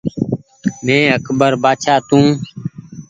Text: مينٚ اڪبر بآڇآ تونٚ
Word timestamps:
مينٚ 0.85 1.13
اڪبر 1.17 1.51
بآڇآ 1.63 1.95
تونٚ 2.09 2.31